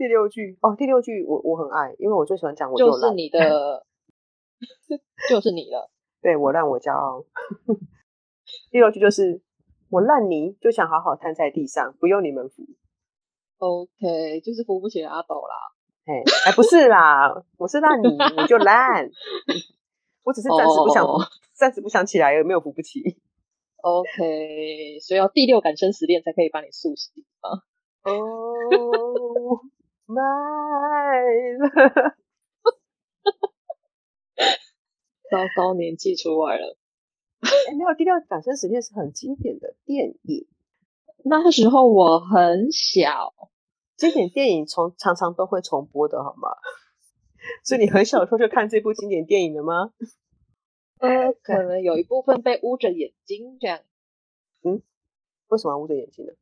[0.00, 3.84] 第六句哦，第六句我我很爱，因为我最喜欢讲我就，就是你的，
[5.28, 5.90] 就是你了。
[6.22, 7.22] 对，我烂我骄傲。
[8.72, 9.42] 第六句就是
[9.90, 12.66] 我烂泥就想好好瘫在地上，不用你们扶。
[13.58, 15.54] OK，就是扶不起阿斗啦。
[16.06, 16.14] 哎
[16.46, 19.06] 哎，不是啦，我是烂泥，我就烂。
[20.24, 21.04] 我只是暂时不想，
[21.52, 21.74] 暂、oh.
[21.74, 23.20] 时不想起来，有没有扶不起
[23.82, 27.50] ？OK，所以要第六感生死恋才可以把你塑形啊。
[28.04, 28.16] 哦。
[28.72, 29.60] Oh.
[30.10, 30.20] 卖
[31.60, 32.16] 了，
[35.30, 36.76] 糟糕，年纪出来了。
[37.40, 40.46] 哎，没有，第六感生死恋是很经典的电影。
[41.24, 43.32] 那时候我很小，
[43.96, 46.48] 经典电影从常常都会重播的，好吗？
[47.64, 49.92] 所以你很小的时候就看这部经典电影了吗？
[50.98, 53.80] 呃，可能有一部分被捂着眼睛这样。
[54.62, 54.82] 嗯，
[55.48, 56.32] 为什么要捂着眼睛呢？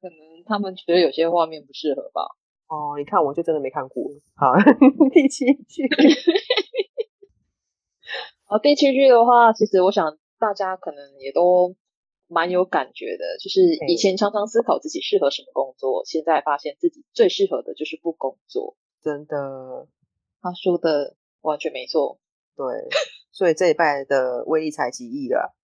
[0.00, 2.36] 可能他们觉得有些画面不适合吧。
[2.68, 4.04] 哦，你看，我就真的没看过。
[4.34, 4.52] 好，
[5.12, 5.88] 第七句。
[8.44, 11.74] 好，第七句的话，其实我想大家可能也都
[12.28, 18.76] 蛮有感觉的，就是以前常常思考自己适合什么工作，现在发现自己最适合的就是不工作。
[19.02, 19.88] 真的，
[20.42, 22.18] 他说的完全没错。
[22.56, 22.64] 对，
[23.30, 25.54] 所以这一拜的威力才几亿了，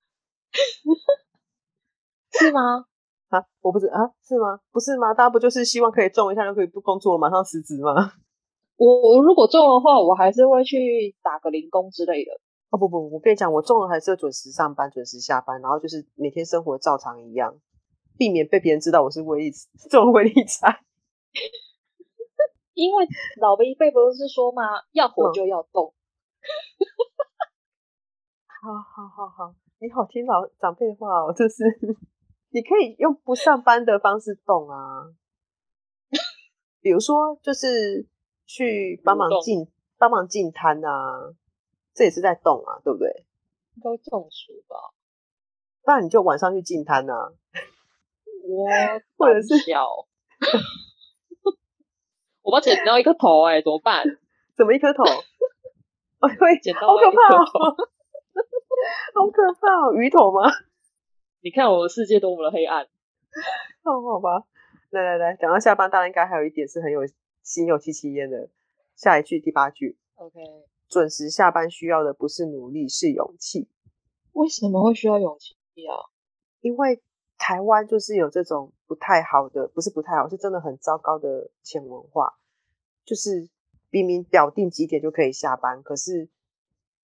[2.39, 2.87] 是吗？
[3.33, 4.61] 啊，我不是啊，是吗？
[4.71, 5.15] 不是吗？
[5.15, 8.13] 大家不就是希望可以中一下就可以不工作，马上辞职吗？
[8.77, 12.33] 我我如果中的话，我还是会去打个零工之类的。
[12.71, 17.55] 哦不不，我跟你讲，我中了还是要准时上班，准时下班，然后就是每天生活照常一样，
[18.19, 19.51] 避免被别人知道我是威力
[19.91, 20.81] 中威力彩。
[22.75, 23.07] 因为
[23.41, 24.63] 老一辈不是说吗？
[24.93, 25.95] 要活就要动。
[28.63, 31.65] 好好好好，你好听老长辈话哦，这是。
[32.53, 35.13] 你可以用不上班的方式动啊，
[36.81, 38.07] 比如说就是
[38.47, 39.67] 去帮忙进
[39.99, 41.33] 帮忙进摊啊，
[41.95, 43.27] 这也是在动啊，对不对？
[43.83, 44.77] 都中暑吧？
[45.83, 47.33] 不然你就晚上去进摊啊。
[48.45, 48.67] 我
[49.17, 49.87] 或者是小，
[52.43, 54.05] 我把捡到一颗头哎、欸，怎么办？
[54.57, 55.05] 怎么一颗头？
[56.21, 57.45] 我会剪到，好可怕哦！
[59.15, 59.95] 好可怕哦！
[59.95, 60.43] 鱼头吗？
[61.45, 62.87] 你看我的世界多么的黑暗，
[63.83, 64.47] 好好吧，
[64.91, 67.01] 来来来，讲到下班，当然应该还有一点是很有
[67.43, 68.49] 心有戚戚焉的。
[68.95, 70.39] 下一句第八句，OK，
[70.89, 73.69] 准时下班需要的不是努力，是勇气。
[74.33, 75.57] 为什么会需要勇气
[75.89, 76.07] 啊？
[76.61, 77.03] 因为
[77.37, 82.39] 台湾就是有这种不太好的，不是不太好，是真的很糟糕的潜文化，
[83.05, 83.49] 就是
[83.91, 86.29] 明明表定几点就可以下班，可是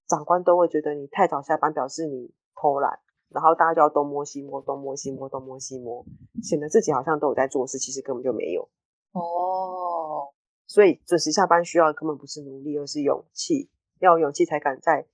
[0.07, 3.01] 长官都会觉得你太早下班，表示你偷懒。
[3.31, 6.05] 然后大家就要东摸西摸，东摸西摸，东摸西摸，
[6.43, 8.69] 显得自己好像都有在做事，其实根本就没有。
[9.13, 10.29] 哦，
[10.67, 13.71] 所以准时下班需要的根本不是努力，而是勇气。
[14.01, 15.07] 要有勇气才敢在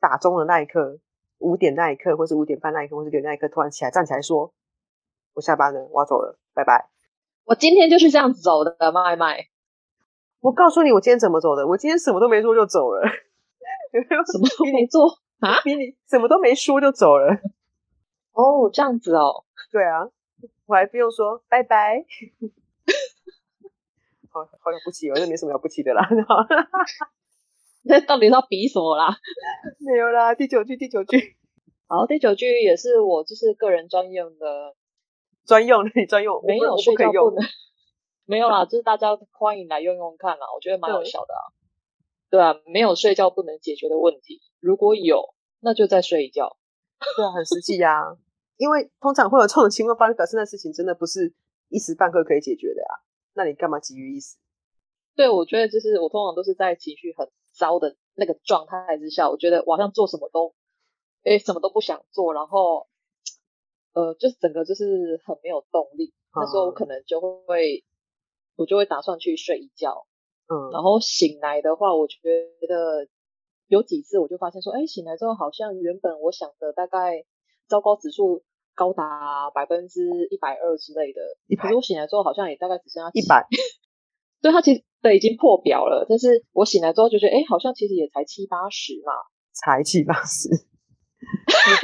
[0.00, 0.98] 打钟的那一刻，
[1.38, 4.52] 五点那一刻，或是五点半那一刻，或是六点那一刻，突然起来站起来说
[5.34, 6.90] ：“我下班了，我要走了，拜拜。”
[7.46, 9.46] 我今天就是这样子走的，麦麦。
[10.40, 11.66] 我告诉你，我今天怎么走的？
[11.66, 13.02] 我今天什么都没做就走了，
[14.32, 15.08] 什么都没做。
[15.40, 15.60] 啊！
[15.62, 17.26] 比你什么都没说就走了
[18.32, 19.44] 哦，这样子哦。
[19.70, 20.08] 对啊，
[20.66, 22.04] 我还不用说拜拜。
[24.30, 26.06] 好好了不起，我这没什么了不起的啦。
[27.88, 29.16] 那到底是要比什么啦？
[29.80, 31.36] 没有啦，第九句，第九句。
[31.88, 34.74] 好，第九句也是我就是个人专用的，
[35.46, 37.44] 专用的，你专用，没有睡觉不能，
[38.26, 41.40] 没有啦，就是大家欢迎来用用看啦，我觉得蛮有效的啊。
[42.30, 44.40] 对啊，没有睡觉不能解决的问题。
[44.60, 46.56] 如果有，那就再睡一觉。
[47.16, 48.16] 对啊，很实际呀。
[48.56, 51.34] 因为通常会有这种情况发生，表示那事情真的不是
[51.68, 52.88] 一时半刻可以解决的呀。
[53.34, 54.36] 那你干嘛急于一时？
[55.14, 60.54] 对，我觉得就是我通常都是在情绪很糟的那个状态之下，我觉得我好像做什么都，
[61.24, 62.86] 诶，什么都不想做，然后，
[63.92, 66.14] 呃，就是整个就是很没有动力。
[66.32, 66.40] 嗯。
[66.40, 67.84] 那时候我可能就会，
[68.56, 70.06] 我就会打算去睡一觉。
[70.48, 72.16] 嗯，然后醒来的话，我觉
[72.68, 73.08] 得
[73.68, 77.24] 有几次我就发现说，哎，醒来之后好像原本我想的大概
[77.68, 78.44] 糟糕指数
[78.74, 81.20] 高达百分之一百二之类的。
[81.60, 83.46] 可是我醒来之后好像也大概只剩下一百。
[84.40, 89.12] 对，它其实对已经破表了，但是我醒来之后就觉得，哎，好像其实也才七八十嘛，
[89.52, 90.48] 才七八十。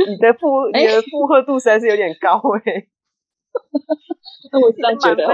[0.06, 2.88] 你的负你的负荷度实在是有点高哎、欸。
[4.52, 5.24] 那我这样觉得，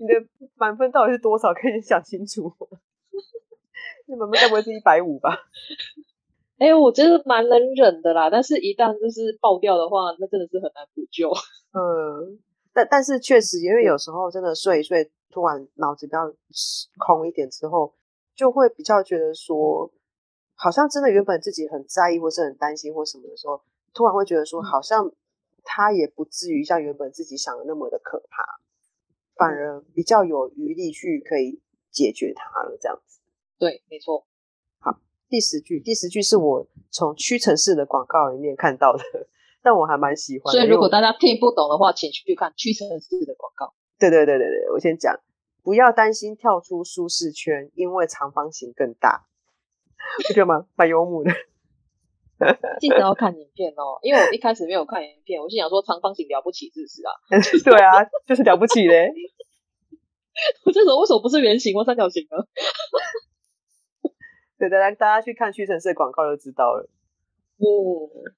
[0.00, 1.52] 你的满分到底是多少？
[1.52, 2.52] 可以想清楚。
[4.06, 5.36] 你满分该不会是一百五吧？
[6.58, 11.30] 哎、欸，我觉得蛮能忍的啦，但是一旦就是爆掉的话，那真的是很难补救。
[11.74, 12.38] 嗯，
[12.72, 16.32] 但但是确实，因为有时候真的睡一睡，突然脑子比较
[16.98, 17.92] 空一点之后，
[18.36, 19.90] 就会比较觉得说，
[20.54, 23.60] 好像真的原本自己很在意或是很担心或什么的时候，
[23.92, 25.10] 突然会觉得说，好像
[25.64, 28.60] 他也不至于像原本自己想的那么的可怕，
[29.36, 31.60] 反而比较有余力去可以
[31.90, 33.20] 解决它了，这样子。
[33.58, 34.26] 对，没错。
[34.80, 34.98] 好
[35.28, 39.02] 第十句，第十句是我从屈臣氏的广告里面看到的，
[39.62, 40.58] 但我还蛮喜欢的。
[40.58, 43.74] 所以如果大家听不懂的话，请去看屈臣氏的广告。
[43.98, 45.14] 对对对对对，我先讲，
[45.62, 49.26] 不要担心跳出舒适圈，因为长方形更大。
[50.26, 50.66] 不觉得吗？
[50.74, 51.30] 蛮幽默的。
[52.80, 57.12] 记得要看影片哦，因为我一开始没有看影片，我心想说长方形了不起，是不是啊？
[57.64, 59.12] 对啊，就是了不起嘞。
[60.64, 62.38] 我这时候为什么不是圆形或三角形呢？
[64.58, 66.88] 对，大家大家去看屈臣氏的广告就知道了。
[67.58, 68.34] 嗯，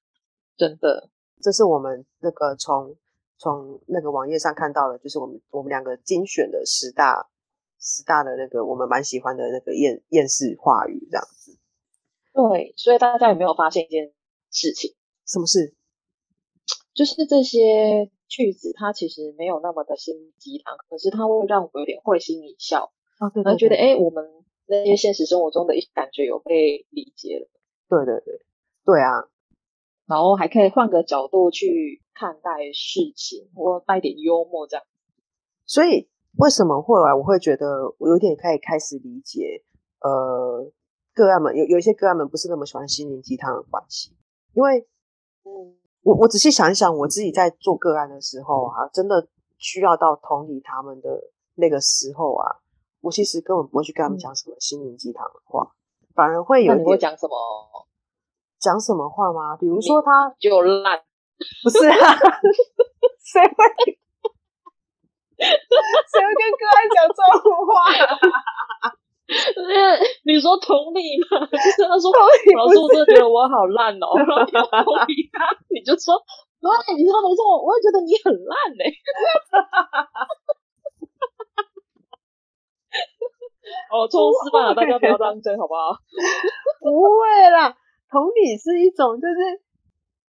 [0.57, 1.09] 真的，
[1.41, 2.95] 这是我们那个从
[3.37, 7.27] 从那个网页上看到的，就是我们我们两个精选的十大
[7.79, 11.57] 十大的那个我们蛮喜欢的那个厌厌世话语这样子。
[12.35, 14.11] 对，所以大家有没有发现一件
[14.51, 14.93] 事情？
[15.25, 15.73] 什么事？
[16.93, 24.29] 就是这些句子，它其实没有那么的心灵鸡汤，可是它会让我有点会心一笑啊，对，对，对，觉得哎，我们。
[24.67, 27.47] 那些现实生活中的一些感觉有被理解了，
[27.87, 28.41] 对对对，
[28.83, 29.29] 对啊，
[30.07, 34.83] 然后还可以换个角度去看待事情，或带点幽默这样。
[35.67, 36.09] 所以
[36.39, 39.61] 为什么后来我会觉得我有点可以开始理解，
[39.99, 40.71] 呃，
[41.15, 44.15] 个案们有有一些个案们不是那么喜欢心灵鸡汤的关系，
[44.53, 44.85] 因为，
[45.43, 45.73] 嗯，
[46.03, 49.27] 我我仔细想一想，我自己在做个案的时候啊，真的
[49.57, 51.09] 需要到同理他们的
[51.55, 52.61] 那个时候啊。
[53.01, 55.61] 我其实根本不会去跟他们讲什么心灵鸡汤的话，
[56.01, 56.83] 嗯、反而会有点。
[56.83, 57.35] 你会讲什么？
[58.59, 59.55] 讲什么话吗？
[59.57, 60.97] 比如说他就烂，
[61.63, 61.95] 不是啊？
[63.21, 63.53] 谁会？
[65.37, 67.93] 谁会跟个案讲这种话？
[70.23, 71.41] 你说同理吗？
[71.49, 74.13] 就是他说，老师，我真的觉得我好烂哦。
[74.21, 76.13] 然后你同理他，你就说，
[76.61, 78.85] 对，你说没错，我也觉得你很烂哎。
[83.91, 85.97] 哦，错误示范了，大家不要当真，好不好？
[86.79, 87.75] 不会啦，
[88.11, 89.33] 同理是一种，就是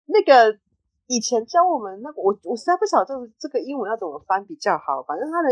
[0.08, 0.60] 那个
[1.08, 5.02] 以前教我们那个，我我实在不晓得这个这个英文要怎么翻比较好。
[5.04, 5.50] 反正它的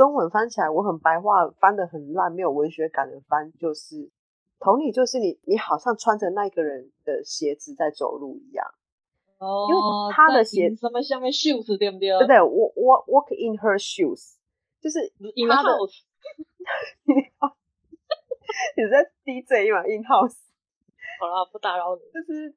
[0.00, 4.10] 中文翻起来，我很白话翻得很烂，没有文学感的翻，就是
[4.58, 8.66] 同理，就是你你好像穿着那个人的鞋子在走路一样。
[9.36, 9.80] 哦，因为
[10.14, 12.16] 他的鞋什么下面 shoes 对不对？
[12.20, 14.36] 对对，我我 walk in her shoes，
[14.80, 16.00] 就是 in house。
[18.76, 20.38] 你在 DJ 嘛？In house。
[21.20, 22.00] 好了，不打扰你。
[22.10, 22.54] 就是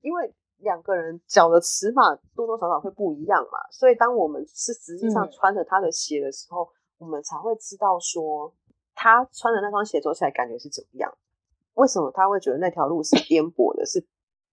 [0.00, 8.52] 因为两个人脚的尺码多多少少会不一样嘛，所以当我们是实际上穿着他的鞋的时候，嗯、我们才会知道说
[8.94, 11.12] 他穿的那双鞋走起来感觉是怎么样。
[11.74, 13.84] 为什么他会觉得那条路是颠簸的？
[13.84, 14.04] 是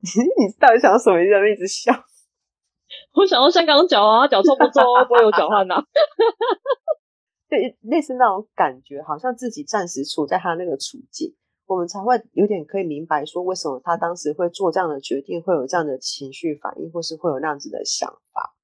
[0.03, 1.17] 你到底想要什么？
[1.19, 1.93] 你在那一直笑。
[3.15, 4.83] 我想要香港脚啊，脚臭不臭？
[5.07, 5.81] 不会有脚汗呐。
[7.47, 11.33] 对，类似那种感觉，好像自己暂时处在他那个处境，
[11.73, 18.55] 我们才会有点可以明白说，为什么他当时会做这样的决定，会有这样的情绪反应，或是会有那样子的想法。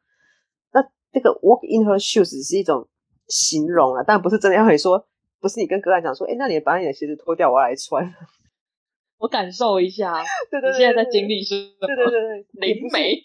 [0.72, 2.88] 那这个 walk in her shoes 是一种
[3.28, 5.08] 形容啊，但不是真的要你说，
[5.42, 8.14] 不是你跟个案讲说，哎，那你把你的鞋子脱掉，我要来穿，
[9.18, 10.24] 我感受一下。
[10.52, 11.56] 对对对，你现在在经历是？
[11.80, 13.24] 对对对对，灵媒。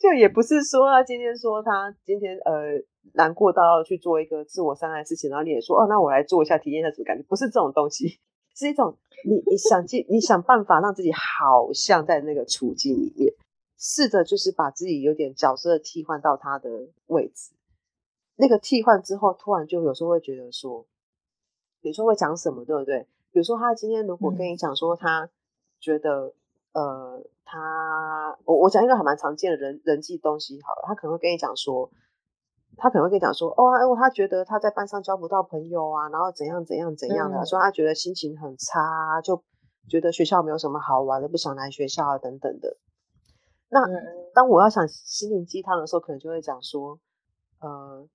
[0.00, 2.82] 就也不是说他今天说他今天呃。
[3.14, 7.22] 难过到要去做一个自我伤害的事情，然后你也说哦，那我来做一下，体验一下什么感觉？
[7.28, 8.20] 不是这种东西，
[8.54, 8.96] 是一种
[9.26, 13.34] 你你想尽你想办法让自己好像在那个处境里面，
[13.76, 16.70] 试着就是把自己有点角色替换到他的
[17.06, 17.52] 位置。
[18.36, 20.86] 那个替换之后，突然就有时候会觉得说，
[21.80, 23.00] 有时候会讲什么，对不对？
[23.32, 25.28] 比如说他今天如果跟你讲说，他
[25.80, 26.32] 觉得、嗯、
[26.72, 31.90] 呃，他我我讲一个还蛮常见的人人际东西好了，他可能会跟你讲说。
[32.74, 39.44] 他可能会跟你讲说，哦，他觉得他在班上交不到朋友啊，然后怎样怎样怎样的，嗯、说他觉得心情很差，就
[39.90, 42.78] 觉得学校没有什么好玩的，不想来学校啊，等等的。
[43.68, 43.82] 那
[44.32, 46.98] 当我要想心灵鸡汤的时候，可能就会讲说，
[47.60, 48.08] 呃，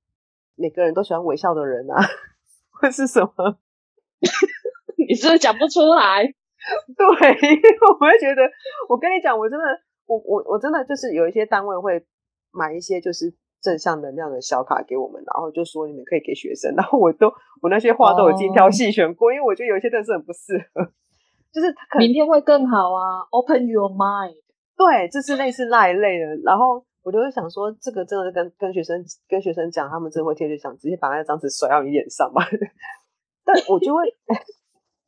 [0.55, 1.95] 每个人都喜欢微笑的人啊，
[2.81, 3.59] 会是什么？
[5.07, 6.33] 你是不是讲不出来？
[6.97, 8.41] 对， 因为我会觉得，
[8.89, 9.65] 我跟你讲，我真的，
[10.05, 12.03] 我我我真的就是有一些单位会
[12.51, 17.27] 买一些就是正向能量的小卡给我们，然后就说你们可以给学生，然后我都
[17.61, 20.83] 我那些话都有精挑细选过，哦、因为我觉得有一些真的是很不适合，
[21.53, 24.35] 就是他明天会更好啊，Open your mind，
[24.75, 32.43] 对，这是类似那一类的，然后我就会想说，这个真的是跟跟学生跟学生讲，他们真的会贴着想直接把那张纸甩到你脸上嘛，
[33.45, 34.03] 但我就会。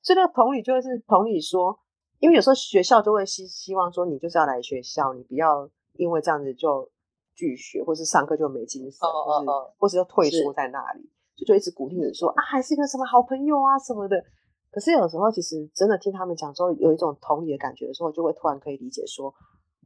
[0.01, 1.77] 所以那个同理就会是同理说，
[2.19, 6.89] 因为有时候学校就会希希望说，你就是要来学校，你不要因为这样子就
[7.35, 9.45] 拒学，或是上课就没精神，或是
[9.77, 14.21] 或是就退缩在那里，就就一直鼓励你说啊，还是一个什么好朋友啊什么的。
[14.71, 19.29] 可是有时候其实真的听他们讲之后，有一种同理的感觉的时候，就会突然可以理解说，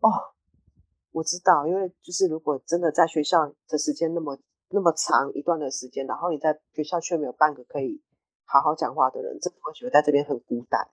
[0.01, 0.10] 哦，
[1.12, 4.38] 我知道，因为就是如果真的在学校的时间那么
[4.70, 8.01] 那么长一段的时间，然后你在学校却没有半个可以。
[8.46, 10.88] 好好讲话的人，真的会觉得在这边很孤单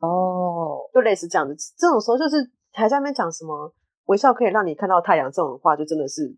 [0.00, 1.74] 哦，就类似这样子。
[1.76, 3.74] 这种时候就是还在那边讲什么
[4.06, 6.36] 微笑可以让你看到太阳这种话，就真的是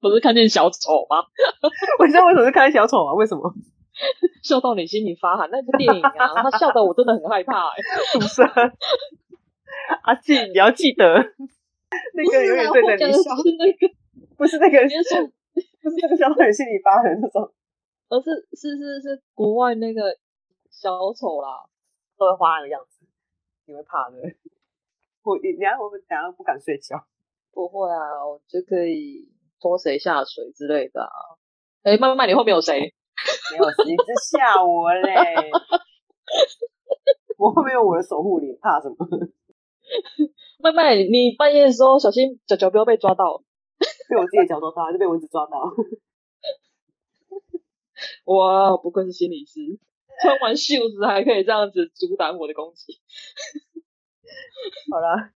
[0.00, 1.16] 不是看见小丑吗？
[1.98, 3.14] 我知道为什么是看见小丑啊？
[3.14, 3.52] 为什么
[4.42, 5.48] 笑到你心里发寒？
[5.50, 7.70] 那部电影啊，他笑得我真的很害怕
[8.12, 8.42] 是不是？
[10.02, 11.04] 阿静，你要记得
[12.14, 13.94] 那个永远对着你笑，是那个
[14.36, 14.78] 不是那个。
[15.82, 17.50] 不是这个小丑心里发寒那种，
[18.08, 20.16] 而是是是是国外那个
[20.70, 21.64] 小丑啦，
[22.16, 23.06] 都会花的样子，
[23.66, 24.16] 你会怕的。
[25.22, 26.96] 我你你会不会等下不敢睡觉？
[27.52, 29.28] 不会啊，我就可以
[29.60, 31.10] 拖谁下水之类的啊。
[31.82, 32.80] 哎、欸，麦麦，你后面有谁？
[33.50, 35.50] 没有，你在吓我嘞！
[37.36, 38.96] 我后面有我的守护灵，怕什么？
[40.58, 43.42] 麦麦，你半夜的时候小心脚脚不要被抓到。
[44.08, 45.74] 被我自己的脚抓到，还是被蚊子抓到？
[48.26, 49.78] 哇，不愧是心理师，
[50.22, 53.00] 穿完袖子还可以这样子阻挡我的攻击。
[54.90, 55.32] 好啦，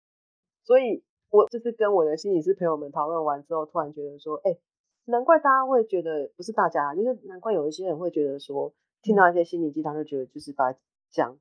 [0.64, 4.60] 所以我就是跟我的心理师朋友们讨论完之后，突然觉得说，哎、欸，
[5.06, 11.38] 难怪大家会觉得，不是大家，就是难怪有一些人会觉得说，听到一些心理鸡汤就觉得就是把它讲。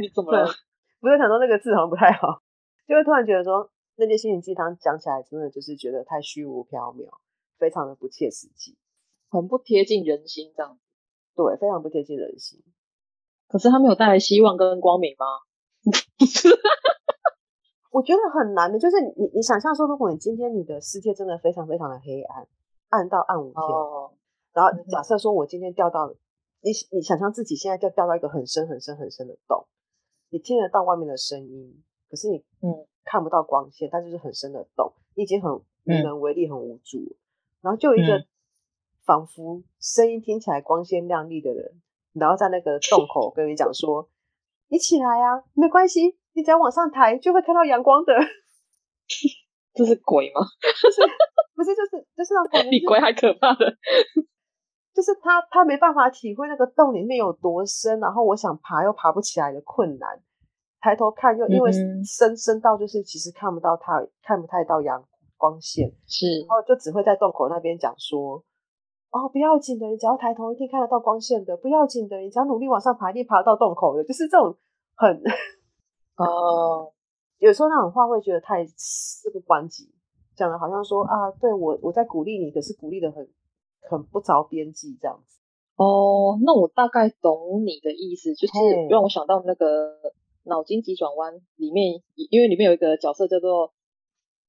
[0.00, 0.46] 你怎么了？
[1.00, 2.42] 不是想说那个字好像不太好，
[2.88, 3.70] 就会突然觉得说。
[4.06, 7.08] 那些心灵鸡汤讲起来，真的就是觉得太虚无缥缈，
[7.58, 8.76] 非常的不切实际，
[9.30, 10.80] 很不贴近人心，这样子。
[11.34, 12.62] 对，非常不贴近人心。
[13.48, 15.26] 可是他没有带来希望跟光明吗？
[17.90, 22.48] 我觉得很难的，就是你你想象说，如果你今天你的世界真的非常非常的黑暗，
[22.88, 23.62] 暗到暗无天
[24.54, 26.16] 然后假设说我今天掉到、嗯、
[26.62, 29.66] 你你想象自己现在就掉到一个很深很深很深的洞，
[30.30, 31.82] 你听得到外面的声音，
[32.12, 32.86] 可是你嗯。
[33.04, 35.62] 看不到光线，它就是很深的洞，你已经很无
[36.04, 36.98] 能为力，很无助。
[36.98, 37.16] 嗯、
[37.62, 38.26] 然后就有一个、嗯、
[39.04, 44.08] 仿佛声音听起来光鲜亮丽的人，然后在那个洞 口跟你讲说
[44.70, 48.14] ：“你起来啊，没关系，你只要往上抬，就会看到阳光的。
[49.74, 50.40] ”这是鬼吗？
[51.56, 53.66] 不是，就是就是那种，比鬼还可怕的。
[54.94, 60.22] 就是他，他没办法体会那个洞里面有多深，然后我想爬又爬不起来的困难。
[60.82, 61.70] 抬头看，又因为
[62.04, 65.00] 深深到就是其实看不到它，看不太到阳
[65.38, 68.42] 光线，是，然后就只会在洞口那边讲说，
[69.12, 74.52] 哦，不要紧的，你只要抬头一定看得到光线的，不要紧的，你只要努力往上爬，一定爬得到洞口的，就是这种
[74.96, 75.22] 很，
[76.16, 76.92] 哦，
[77.38, 79.88] 有时候那种话会觉得太事不关己，
[80.34, 83.28] 讲的好像说啊，对我我在鼓励你，可是鼓励的很
[83.88, 85.38] 很不着边际这样子。
[85.76, 88.52] 哦，那我大概懂你的意思，就是
[88.90, 90.12] 让我想到那个。
[90.44, 93.72] 脑筋急转弯里面，因为里面有一个角色叫做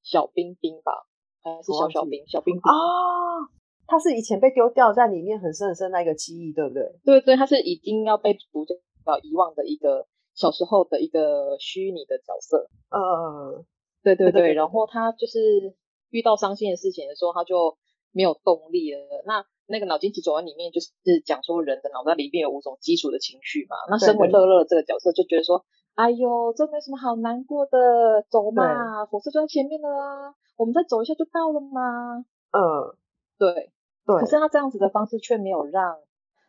[0.02, 1.06] 小冰冰吧，
[1.40, 2.24] 还是小小冰？
[2.26, 3.46] 小冰冰啊，
[3.86, 6.82] 他是以前被丢掉在里面很深很深那一个记忆，对不对？
[7.04, 8.74] 对对，他是已经要被主角
[9.22, 12.68] 遗忘的一个小时候的一个虚拟的角色。
[12.90, 13.64] 呃，
[14.02, 15.74] 对对对，然后他就是
[16.10, 17.78] 遇到伤心的事情的时候，他就
[18.10, 18.98] 没有动力了。
[19.26, 20.90] 那那个脑筋急转弯里面就是
[21.24, 23.76] 讲说人的脑袋里面有五种基础的情绪嘛。
[23.88, 25.64] 那身为乐乐这个角色就觉得说。
[25.94, 32.18] 哎呦，这没什么好难过的，走嘛，火车就在前面了啊，我们再走一下就到了嘛。
[32.50, 32.96] 嗯，
[33.38, 33.72] 对
[34.04, 34.16] 对。
[34.18, 35.98] 可是他这样子的方式却没有让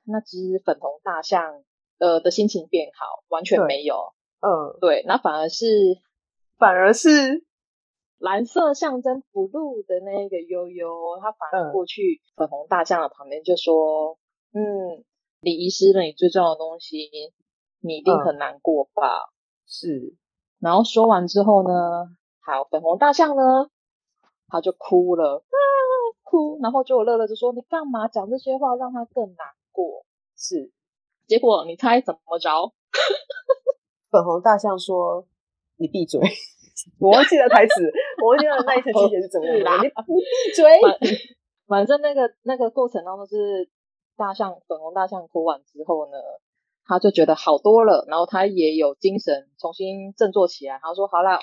[0.03, 1.63] 那只粉红大象
[1.99, 4.13] 呃的心情变好，完全没有。
[4.41, 5.65] 嗯，对，那反而是
[6.57, 7.45] 反而是
[8.17, 14.17] 蓝色象征 blue 的那个悠悠，他反而过去粉红大象的旁边就说
[14.53, 15.05] ：“嗯，嗯，
[15.41, 16.97] 你遗失了你最重要的东西，
[17.81, 19.31] 你一定很难过吧？”
[19.67, 20.15] 是，
[20.60, 22.07] 然后说完之后呢，
[22.39, 23.69] 好，粉红大象呢，
[24.48, 25.57] 他就哭了，啊，
[26.24, 30.05] 哭，然后就乐乐就说：“你干嘛讲这些话，让他更难过？”
[30.38, 30.72] 是，
[31.27, 32.50] 结果你猜怎么着？
[34.12, 35.25] 粉红大象说
[35.77, 36.22] ：“你闭嘴。
[37.00, 37.89] ”我忘记了台词，
[38.22, 39.84] 我忘记了那一次情节是怎么样的。
[39.84, 40.69] 你闭嘴。
[41.67, 43.69] 反正那个那个过程当中，就是
[44.15, 46.17] 大象粉红大象哭完之后呢，
[46.86, 50.80] 他就觉得好多了，然后他也有精神重新振作起来。
[50.82, 51.39] 他说：“好了，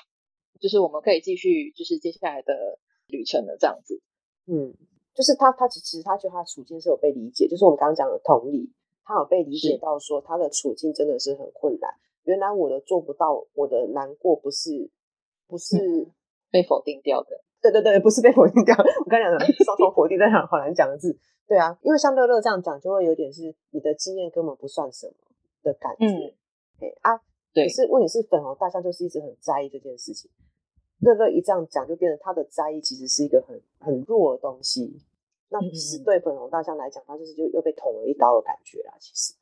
[0.59, 4.01] 就是我们可以继续，就是接下来的旅程了。”这样子，
[4.47, 4.73] 嗯，
[5.13, 8.71] 就是他他其实他觉得他处境是有被理解，就是我们刚刚讲的同理，
[9.03, 11.91] 他有被理解到说他的处境真的是很困难。
[12.23, 14.89] 原来我的做不到，我的难过不是
[15.45, 16.11] 不是、嗯、
[16.49, 17.43] 被否定掉的。
[17.61, 18.73] 对对对，不是被否定掉。
[19.03, 21.17] 我刚讲的双重否定，在讲好难讲的字。
[21.45, 25.13] 对啊，因为像乐乐这样讲，就会有点是你的经验根本不算什么
[25.63, 26.05] 的感觉。
[26.05, 27.19] 嗯，啊，
[27.53, 27.65] 对。
[27.67, 30.29] 可是问题是粉红大象就是一直很在意这件事情。
[30.99, 35.01] 乐乐一这样讲，就变成他的在意其实是一个很很弱的东西。
[35.49, 38.95] 那其实对粉红大象来讲，他就是就又被捅了一刀的感觉啊。
[38.99, 39.33] 其实，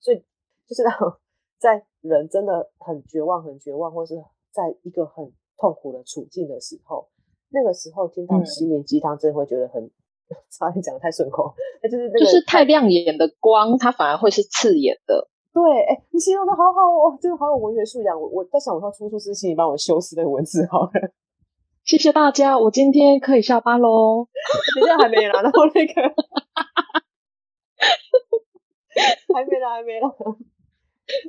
[0.00, 0.24] 所以
[0.66, 1.12] 就是那种
[1.58, 7.08] 在人真的很绝望、很绝望，或是在一个很痛苦的处境的时候。
[7.50, 9.90] 那个时候听到心灵鸡汤，真的会觉得很，
[10.52, 15.30] 差点讲的太顺口，那就是那个就是太亮眼的光，它反而会是刺眼的。
[15.52, 18.20] 对，哎、欸，你形容的好好哦，真的好有文学素养。
[18.20, 20.90] 我我在想，我要出书之前，你帮我修饰那个文字好了。
[21.84, 24.28] 谢谢大家，我今天可以下班喽。
[24.78, 25.94] 等下还没啦，然后那个
[29.34, 30.14] 还没啦，还没啦。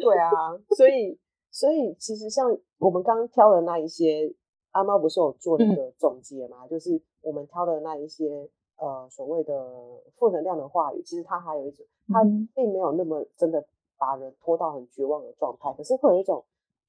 [0.02, 0.30] 对啊，
[0.76, 1.18] 所以
[1.52, 2.46] 所以其实像
[2.78, 4.36] 我们刚刚挑的那一些。
[4.72, 6.58] 阿猫不是有做一个总结嘛？
[6.62, 8.48] 嗯、就是我们挑的那一些
[8.78, 9.52] 呃所谓的
[10.16, 12.22] 负能量的话语，其实它还有一种，它
[12.54, 13.66] 并没有那么真的
[14.00, 16.44] 把人拖到很绝望的状态，可是会有一种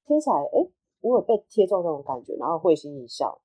[0.07, 3.39] 听起来，哎、欸，我有被贴中那种感觉，然后会心一笑，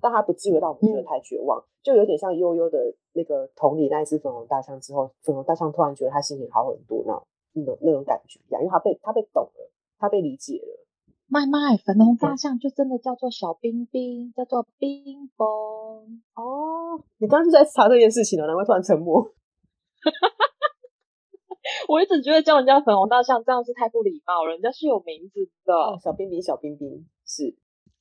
[0.00, 7.20] 但他不至于让我们觉得太绝望，嗯、就有点像悠悠的那个同理那一只粉红大象之后，粉红大象突然觉得他心情好很多，那
[7.52, 10.86] 那种那种感觉一样，因为他被他被懂了，他被理解了。
[11.30, 15.46] 麦麦，粉红大象就真的叫做小冰冰，叫做冰崩
[16.34, 17.02] 哦。
[17.18, 19.30] 你刚刚就在查这件事情了，难怪突然沉默。
[21.88, 25.72] 我一直觉得叫人家粉红大象这样是太不礼貌了，人家是有名字的。
[25.72, 27.56] 哦，小冰冰，小冰冰是，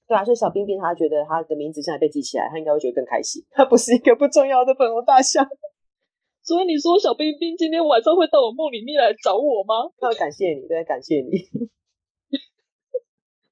[0.05, 3.41] 对啊，所以小冰冰他觉得他的名字现在被记起来，他应该会觉得更开心。
[3.49, 5.47] 他不是一个不重要的粉红大象，
[6.43, 9.89] 所以你说小冰冰今天晚上会到我梦里面来找我吗？
[9.97, 11.31] 他会感谢你，对，感谢你。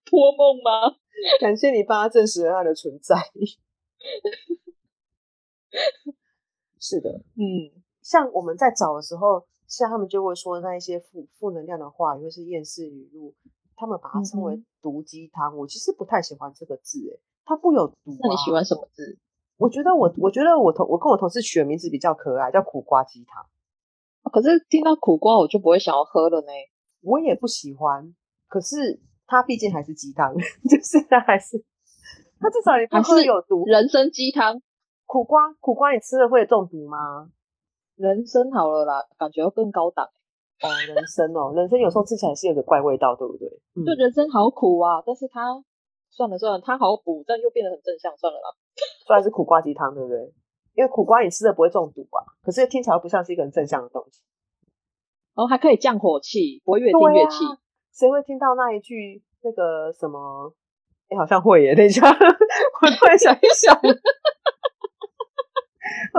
[0.03, 0.97] 托梦吗？
[1.39, 3.15] 感谢你帮他证实了他的存在。
[6.77, 7.71] 是的，嗯，
[8.01, 13.33] 像我们在找的时候，像他们就会说那一些负负能量的话，或是厌世语录，
[13.75, 15.53] 他们把它称为毒鸡汤。
[15.53, 18.17] 嗯、我其实不太喜欢这个字，诶，它不有毒、啊。
[18.21, 19.17] 那你喜欢什么字？
[19.57, 23.45] 我觉得我，我觉得我同我跟我同事取的名字比较可爱，叫苦瓜鸡汤。
[24.31, 26.47] 可是听到苦瓜，我就不会想要喝了呢。
[27.01, 28.13] 我也不喜欢，
[28.47, 29.01] 可是。
[29.27, 30.35] 它毕竟还是鸡汤，
[30.69, 31.57] 就是它还是，
[32.39, 33.65] 它至少你不喝有毒。
[33.65, 34.61] 人参鸡汤，
[35.07, 37.31] 苦瓜苦瓜你吃了会中毒吗？
[37.95, 40.05] 人参好了啦，感觉要更高档。
[40.63, 43.49] 哦，人参哦，人参有时候吃起来是有个怪味道，对不对？
[43.85, 45.63] 就人参好苦啊，但是它
[46.09, 48.49] 算了算了，它好补，但又变得很正向，算了啦。
[49.07, 50.33] 虽然是苦瓜鸡汤，对不对？
[50.75, 54.21] 因为苦瓜你吃了不会中毒啊，可是听起来不像是一个很正向的东西。
[55.35, 57.43] 然后还可以降火气，不会越听越气。
[57.93, 60.53] 谁会听到那一句那个什么？
[61.07, 61.75] 哎、欸，好像会耶！
[61.75, 62.13] 等一下， 我
[62.97, 63.81] 突然想一想， 好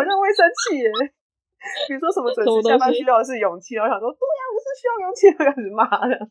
[0.04, 0.90] 像会生气耶。
[1.88, 6.28] 比如说什么准时下班需要的是勇气，然后想说对呀、啊，我是需要勇气，开始骂的。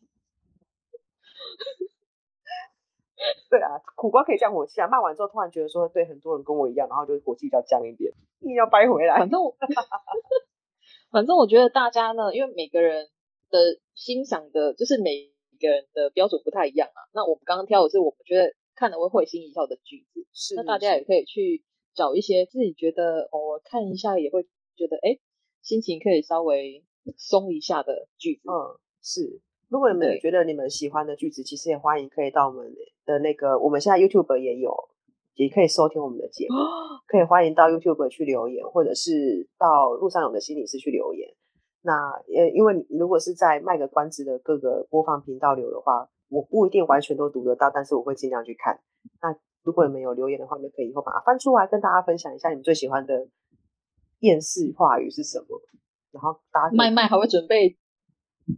[3.50, 4.88] 对啊，苦瓜可以降火气啊！
[4.88, 9.17] 骂完之后，突然觉得说，对很多人跟我一样，然后就火气比较降一点，硬要掰回来。
[9.17, 9.56] 反正我，
[11.12, 13.08] 反正我觉得大家呢，因为每个人
[13.50, 13.60] 的
[13.95, 15.34] 欣赏的，就是每。
[15.58, 17.00] 每个人的标准不太一样啊。
[17.13, 20.54] 那我们刚刚挑的是我们觉得看了会会心一笑的句子，是。
[20.54, 25.17] 那大家也可以去找一些自己觉得偶尔看一下也会觉得哎，
[25.61, 26.83] 心情可以稍微
[27.17, 28.41] 松一下的句子。
[28.49, 29.41] 嗯，是。
[29.67, 32.71] 如果你们觉得你们喜欢的句子，其实也欢迎可以到我们
[33.05, 34.71] 的那个，我们现在 YouTube 也有，
[35.33, 36.55] 也可以收听我们的节目，
[37.07, 41.27] 可以欢迎到 YouTube 去留言，或者是到路上有的心理师去留言。
[41.81, 48.79] 那呃，因为如果是在卖个关子的各个播放频道留的话，我不一定完全都读得到，但是我会尽量去看。
[49.21, 53.27] 那如果你们有留言的话，你们可以以后把它翻出来跟大家分享一下，你们最喜欢的
[54.19, 55.62] 厌世话语是什么？
[56.12, 57.78] 然后大家麦麦还会准备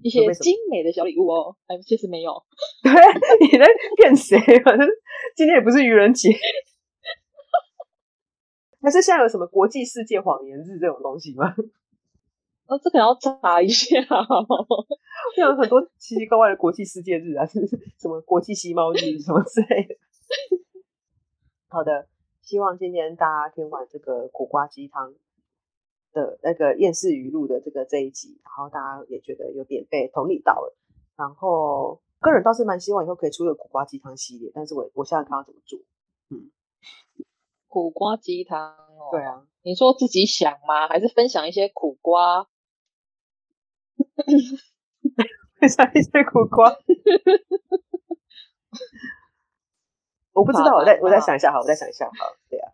[0.03, 1.55] 一些精美的小礼物哦。
[1.65, 2.31] 哎，其实没有。
[2.83, 2.91] 对，
[3.41, 3.65] 你在
[3.97, 4.37] 骗谁？
[4.63, 4.87] 反正
[5.35, 6.29] 今天也不是愚人节。
[8.79, 11.53] 还是现在有什么国际世界谎言日这种东西吗？
[12.67, 13.97] 哦，这可能要查一下。
[15.37, 17.65] 有很多奇奇怪怪的国际世界日啊，是
[17.97, 19.95] 什么国际吸猫日什么之类的。
[21.69, 22.07] 好的，
[22.41, 25.13] 希望今天大家听完这个苦瓜鸡汤
[26.17, 30.75] 的那个厌世语录的这个这一集，然后大家也觉得有点被同理到了。
[31.15, 35.79] 然后个人倒是蛮希望以后可以出一个苦瓜鸡汤系列，但是我我现在看要怎么做。
[36.29, 36.49] 嗯。
[37.67, 40.87] 苦瓜鸡汤哦，对啊，你说自己想吗？
[40.87, 42.47] 还是分享一些苦瓜？
[45.59, 46.75] 分享一些苦瓜？
[50.33, 52.71] 我不知道，我再我再想一下，好，我再想一下，好，对啊，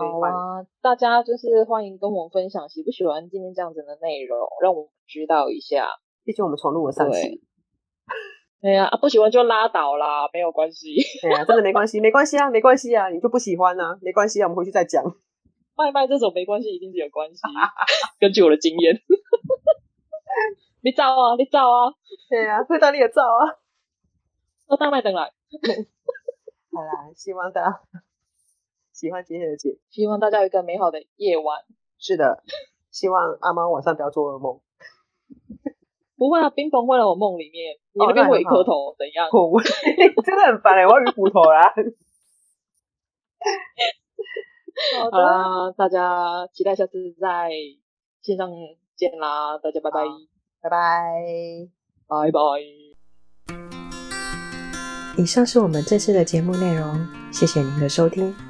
[0.00, 5.88] 好啊，大家就是欢迎跟我们分享喜不喜欢今天这样子的内容，让我们知道一下。
[6.24, 7.18] 毕竟我们重录了三次。
[8.62, 10.96] 对呀，啊，不喜欢就拉倒啦，没有关系。
[11.20, 15.04] 对呀，真的没关系，没关系啊，没关系啊，你就不喜欢啊，没关系啊，我们回去再讲。
[15.76, 17.42] 麦麦这种没关系，一定是有关系。
[18.18, 18.94] 根据我的经验，
[20.82, 21.92] 你照啊，你照啊，
[22.30, 23.60] 对呀，会到你也照啊。
[24.68, 25.24] 那大麦等来。
[26.72, 27.80] 好啦，希望大家
[29.00, 31.56] 喜欢今天的节，希望大家有一个美好的夜晚。
[31.98, 32.44] 是的，
[32.90, 34.60] 希望阿猫晚上不要做噩梦。
[36.18, 37.76] 不会啊，冰崩会在我梦里面。
[37.92, 39.26] 你那边会一颗头怎样？
[39.32, 39.56] 我
[40.22, 41.72] 真的很烦哎，我要鱼骨头啦。
[45.00, 47.48] 好的，大家期待下次在
[48.20, 48.50] 线上
[48.96, 49.56] 见啦！
[49.56, 50.02] 大家拜拜，
[50.60, 50.76] 拜拜，
[52.06, 52.38] 拜拜。
[55.16, 58.49] 以上是我们这次的节目内容，谢谢您的收听。